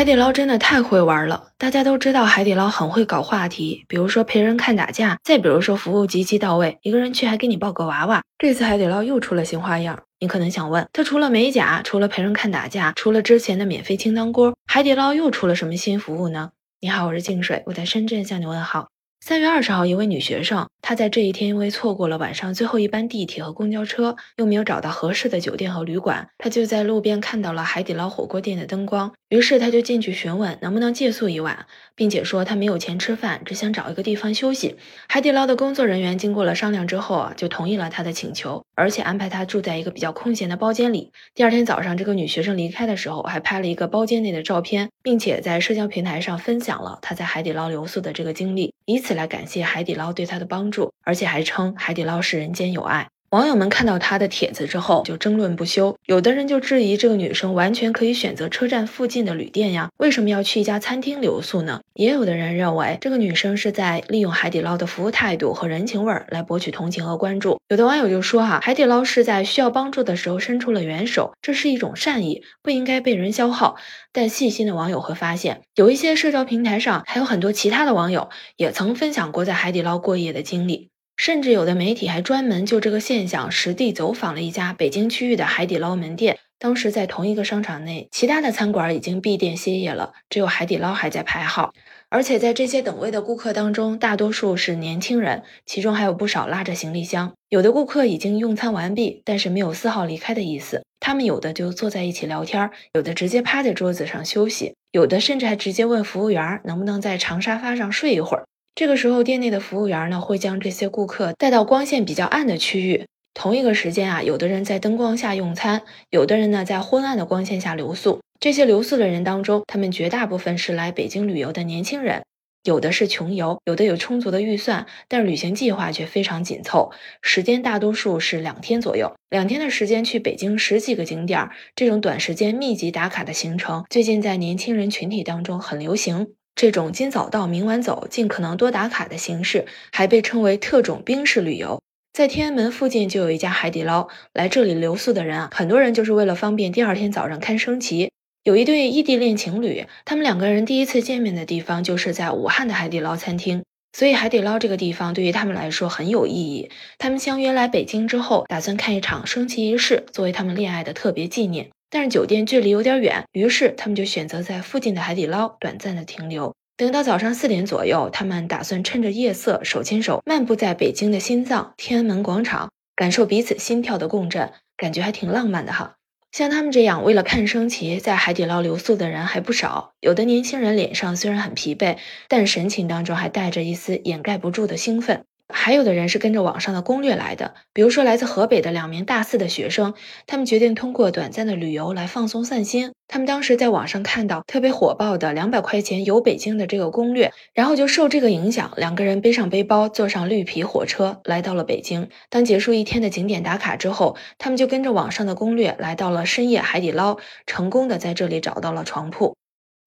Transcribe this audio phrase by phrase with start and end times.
[0.00, 8.22] 海底捞真的太会玩了，大家都知道海底捞很会搞话题，比如说陪人看打架，再比如说服务极其到位，一个人去还给你抱个娃娃。
[8.38, 16.52] 这次海底捞又出了新花样，你可能想问，他除了美甲，除了陪人看打架，除了之前的免费清汤锅，海底捞又出了什么新服务呢？
[16.80, 18.88] 你好，我是静水，我在深圳向你问好。
[19.22, 34.76] 三月二十号，一位女学生，她在这一天因为错过了晚上最后一班地铁和公交车，又没有找到合适的酒店和旅馆，她就在路边看到了海底捞火锅店的灯光，于是她就进去询问能不能借宿一晚，并且说她没有钱吃饭，只想找一个地方休息。
[35.06, 41.12] 海底捞的工作人员经过了商量之后啊，就同意了她的请求，而且安排她住在一个比较空闲的包间里。
[41.34, 49.09] 第二天早上，这个女学生离开的时候，还拍了一个包间内的照片，并且在社交平台上分享了她在海底捞留宿的这个经历，以此。
[49.14, 53.08] 来感谢海底捞对他的帮助，而且还称海底捞是人间有爱。
[53.30, 61.80] 网友们看到他的帖子之后就争论不休，有的人就质疑这个女生完全可以选择车站附近的旅店呀，为什么要去一家餐厅留宿呢？
[61.94, 67.60] 也有的人认为这个女生是在利用海底捞的服务态度和人情味儿来博取同情和关注。
[67.68, 73.76] 有的网友就说哈，海底捞是在需要帮助的时候伸出了援手，这是一种善意，不应该被人消耗。
[74.12, 80.90] 但细心的网友会发现，有一些社交平台上还有很多其他的网友也曾分享过在海底捞过夜的经历。
[81.22, 86.38] 甚至有的媒体还专门就这个现象实地走访了一家北京区域的海底捞门店。
[86.58, 91.74] 当时在同一个商场内，其他的餐馆已经闭店歇业了，只有海底捞还在排号。
[92.08, 97.34] 而且在这些等位的顾客当中，大多数是年轻人，其中还有不少拉着行李箱。
[97.50, 100.86] 有的顾客已经用餐完毕，但是没有丝毫离开的意思。
[101.00, 108.46] 他们有的就坐在一起聊天，有的直接趴在桌子上休息，有的甚至还直接问服务员能不能在长沙发上睡一会儿。
[108.74, 113.06] 这个时候，店内的服务员呢会将这些顾客带到光线比较暗的区域。
[113.34, 118.20] 同一个时间啊，有的人在灯光下用餐，有的人呢在昏暗的光线下留宿。
[118.40, 122.24] 这些留宿的人当中，他们绝大部分是来北京旅游的年轻人，
[122.64, 126.90] 有的是穷游，有的有充足的预算，但旅行计划却非常紧凑。
[127.20, 136.32] 时间大多数是两天左右，两天的时间去北京十几个景点，这种短时间密集打卡的行程，最近在年轻人群体当中很流行。
[136.54, 141.80] 这种今早到明晚走，尽可能多打卡的形式，还被称为特种兵式旅游。
[142.12, 148.10] 在天安门附近就有一家海底捞，来这里留宿的人啊，很多人就是为了方便第二天早上看升旗。
[148.42, 153.62] 有一对异地恋情侣，他们两个人第一次见面的地方就是在武汉的海底捞餐厅，
[153.92, 156.70] 所以海底捞这个地方对于他们来说很有意义。
[156.98, 161.70] 他们相约来北京之后，打算看一场升旗仪式，作为他们恋爱的特别纪念。
[161.90, 166.54] 但是酒店距离有点远，于是他们就选择在附近的海底捞短暂的停留。
[166.76, 175.96] 等到早上四点左右，他们打算趁着夜色手牵手漫步在北京的心脏天安门广场，感受彼此心跳的共振，感觉还挺浪漫的哈。
[176.32, 181.98] 像他们这样为了看升旗在海底捞留宿的人还不少，有的年轻人脸上虽然很疲惫，
[182.28, 185.24] 但神情当中还带着一丝掩盖不住的兴奋。
[185.52, 189.94] 还有的人是跟着网上的攻略来的，比如说来自河北的两名大四的学生，
[190.26, 192.92] 他们决定通过短暂的旅游来放松散心。
[193.08, 202.08] 他们当时在网上看到特别火爆的两百块钱游北京的这个攻略，然后就受这个影响，两个人背上背包，坐上绿皮火车来到了北京。
[202.28, 209.36] 当结束一天的景点打卡之后，他们就跟着网上的攻略来到了深夜海底捞，成功的在这里找到了床铺。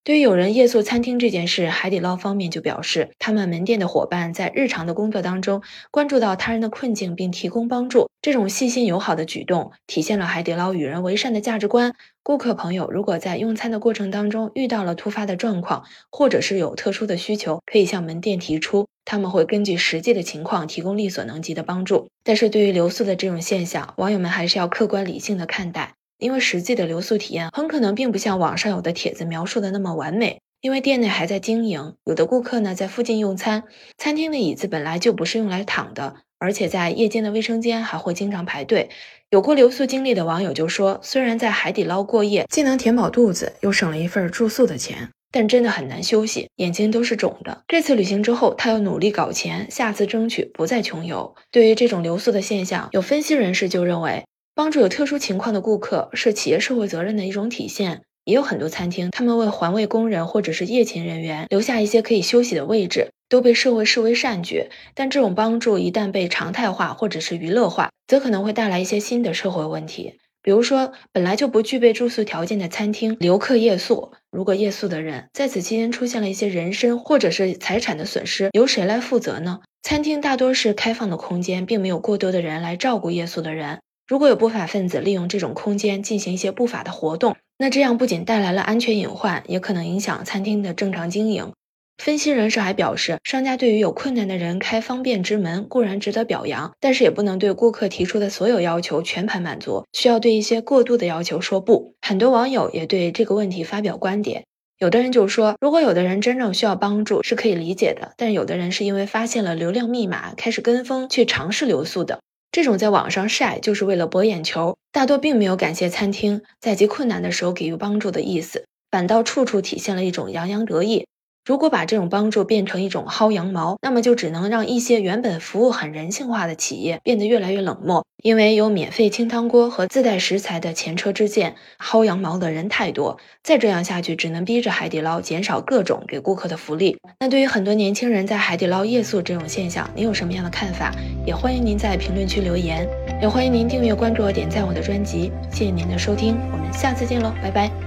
[0.05, 11.93] 对于有人夜宿餐厅这件事，海底捞方面就表示，他们门店的伙伴在日常的工作当中关注到他人的困境并提供帮助，这种细心友好的举动体现了海底捞与人为善的价值观。
[12.21, 22.09] 顾客朋友如果在用餐的过程当中遇到了突发的状况，或者是有特殊的需求，可以向门店提出，他们会根据实际的情况提供力所能及的帮助。
[22.25, 25.93] 但是对于留宿的这种现象，网友们还是要客观理性的看待。
[26.23, 33.63] 因为实际的留宿体验很可能并不像网上有的帖子描述的那么完美，因为店内还在经营，有的顾客呢在附近用餐，
[33.97, 38.89] 餐厅的椅子本来就不是用来躺的，而且在夜间的卫生间还会经常排队。
[39.31, 47.63] 有过留宿经历的网友就说，虽然在海底捞过夜既能填饱肚子，又省了一份住宿的钱，但真的很难休息，眼睛都是肿的。
[47.67, 51.35] 这次旅行之后，他要努力搞钱，下次争取不再穷游。
[51.51, 54.23] 对于这种留宿的现象，有分析人士就认为。
[54.55, 58.01] 帮助有特殊情况的顾客是企业社会责任的一种体现。
[58.25, 64.69] 也有很多餐厅，他们为环卫工人或者是夜勤人员留下一些可以休息的位置，都被社会视为善举。
[64.93, 70.19] 但这种帮助一旦被常态化或者是娱乐化，则可能会带来一些新的社会问题。
[70.41, 79.59] 比如说，本来就不具备住宿条件的餐厅留客夜宿，如果夜宿的人在此期间出现了一些人身或者是财产的损失，由谁来负责呢？
[79.81, 83.79] 餐厅大多是开放的空间，并没有过多的人来照顾夜宿的人。
[84.13, 91.51] 如果有不法分子利用这种空间进行一些不法的活动，那这样不仅带来了安全隐患，也可能影响餐厅的正常经营。
[91.97, 101.95] 分析人士还表示，商家对于有困难的人开方便之门固然值得表扬，但是也不能对顾客提出的所有要求全盘满足，需要对一些过度的要求说不。
[102.03, 104.43] 很多网友也对这个问题发表观点，
[104.77, 112.19] 有的人就说，如果有的人真正需要帮助是可以理解的，但有的人是因为发现了流量密码，开始跟风去尝试留宿的，
[112.53, 121.07] 这种在网上晒就是为了博眼球，大多并没有感谢餐厅在极困难的时候给予帮助的意思，反倒处处体现了一种洋洋得意。
[121.45, 128.05] 如果把这种帮助变成一种薅羊毛，那么就只能让一些原本服务很人性化的企业变得越来越冷漠。
[128.23, 133.17] 因为有免费清汤锅和自带食材的前车之鉴，薅羊毛的人太多。
[133.43, 136.97] 再这样下去，只能逼着海底捞减少各种给顾客的福利。
[137.19, 140.95] 那对于很多年轻人在海底捞夜宿这种现象，你有什么样的看法？
[141.25, 142.87] 也欢迎您在评论区留言，
[143.21, 145.29] 也欢迎您订阅、关注、点赞我的专辑。
[145.51, 147.82] 谢谢您的收听，我们下次见喽，拜拜。